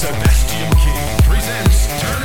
Sebastian 0.00 0.70
King 0.78 1.18
presents 1.28 1.86
Turn 2.00 2.19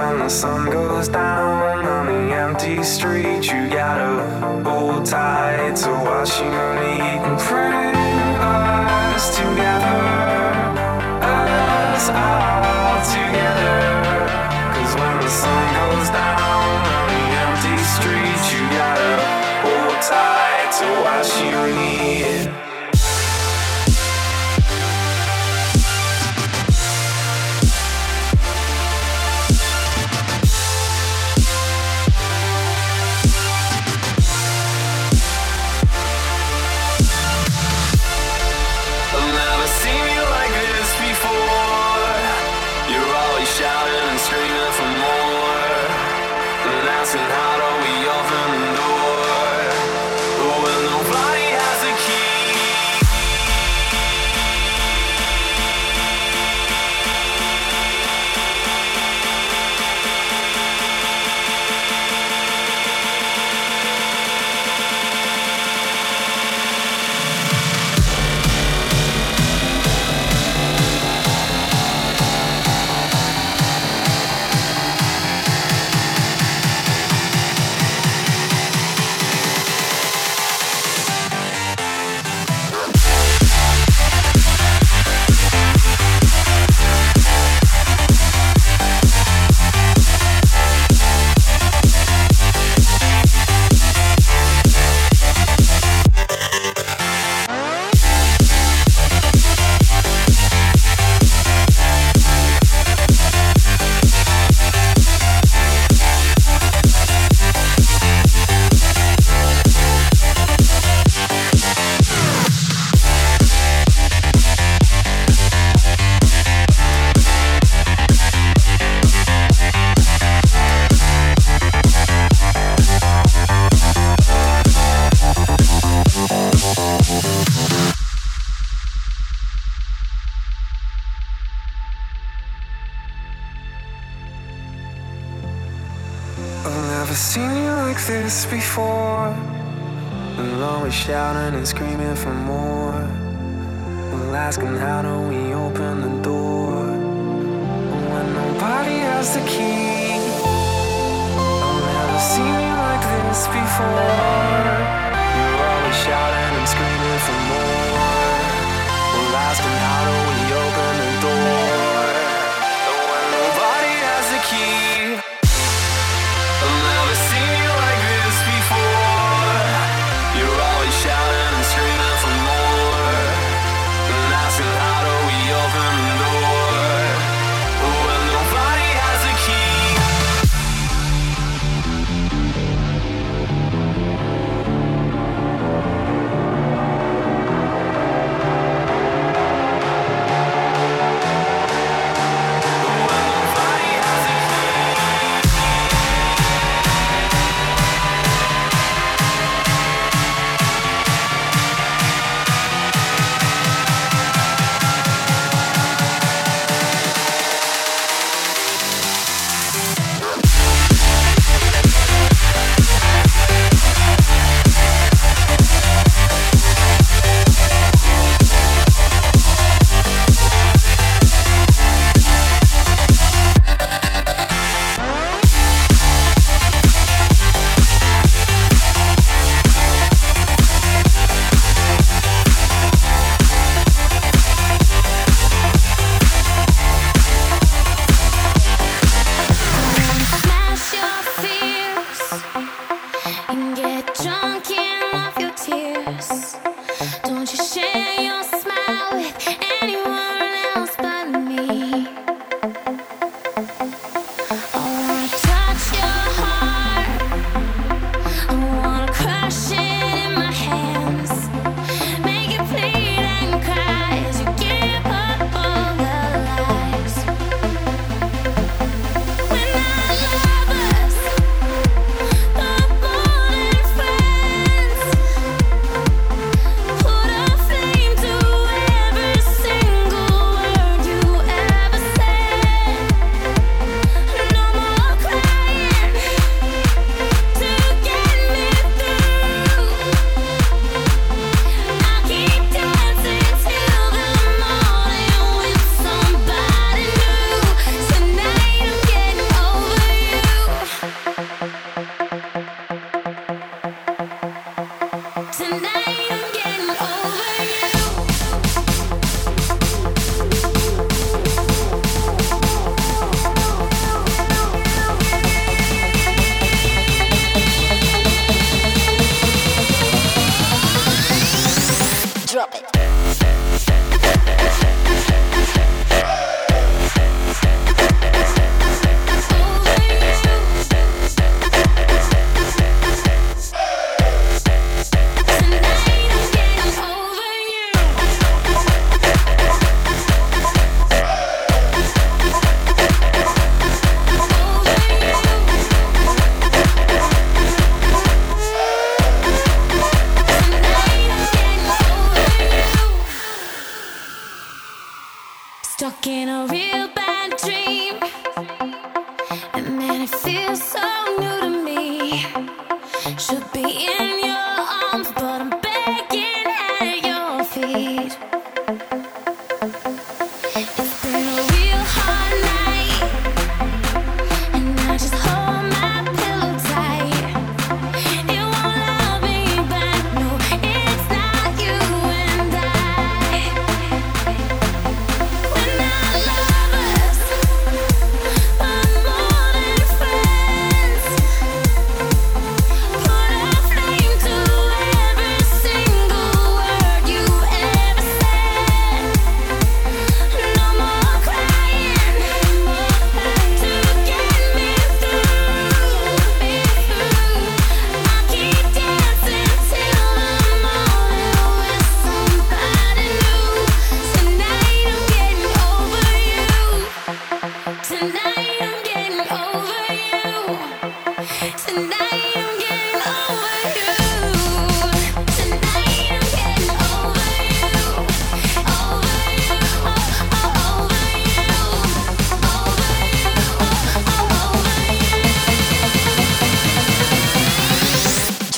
when 0.00 0.18
the 0.18 0.28
sun 0.28 0.70
goes 0.70 1.08
down 1.08 1.84
on 1.84 2.06
the 2.06 2.34
empty 2.34 2.82
street. 2.82 3.44
You 3.52 3.68
gotta 3.68 4.12
hold 4.64 5.04
tight 5.04 5.76
to 5.82 5.90
what 6.06 6.28
you 6.40 6.50
need 6.80 7.20
and 7.28 7.38
bring 7.48 7.94
us 9.14 9.36
together, 9.36 10.00
us 11.22 12.06
all 12.08 12.96
together. 13.16 13.76
Cause 14.74 14.92
when 15.00 15.16
the 15.20 15.32
sun 15.42 15.64
goes 15.80 16.08
down 16.20 16.80
on 16.96 17.06
the 17.12 17.24
empty 17.44 17.76
street, 17.96 18.42
you 18.52 18.62
gotta 18.80 19.12
hold 19.64 19.98
tight 20.12 20.68
to 20.78 20.86
what 21.04 21.26
you 21.42 21.56
need. 21.76 22.29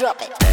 drop 0.03 0.21
it. 0.21 0.52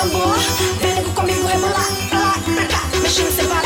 Tambor. 0.00 0.38
Vem 0.80 1.04
comigo 1.14 1.46
rebolar, 1.46 1.86
pra 2.08 2.18
lá, 2.18 2.34
pra 2.54 2.64
cá, 2.66 2.80
mexendo 3.02 3.36
sem 3.36 3.46
parar. 3.46 3.62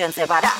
Christian 0.00 0.12
Cebada. 0.12 0.59